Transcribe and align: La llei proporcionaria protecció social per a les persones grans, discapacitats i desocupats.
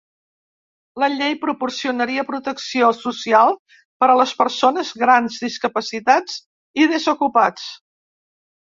La 1.03 1.09
llei 1.15 1.35
proporcionaria 1.43 2.23
protecció 2.31 2.89
social 3.01 3.53
per 4.05 4.11
a 4.15 4.19
les 4.23 4.35
persones 4.43 4.95
grans, 5.05 5.41
discapacitats 5.49 6.43
i 6.87 6.91
desocupats. 6.97 7.73